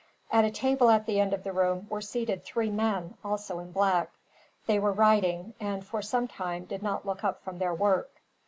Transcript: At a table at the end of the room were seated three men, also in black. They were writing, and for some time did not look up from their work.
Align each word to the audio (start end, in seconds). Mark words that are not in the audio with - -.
At 0.31 0.45
a 0.45 0.49
table 0.49 0.89
at 0.89 1.05
the 1.05 1.19
end 1.19 1.31
of 1.31 1.43
the 1.43 1.53
room 1.53 1.85
were 1.87 2.01
seated 2.01 2.43
three 2.43 2.71
men, 2.71 3.13
also 3.23 3.59
in 3.59 3.71
black. 3.71 4.09
They 4.65 4.79
were 4.79 4.91
writing, 4.93 5.53
and 5.59 5.85
for 5.85 6.01
some 6.01 6.27
time 6.27 6.65
did 6.65 6.81
not 6.81 7.05
look 7.05 7.23
up 7.23 7.43
from 7.43 7.59
their 7.59 7.75
work. 7.75 8.09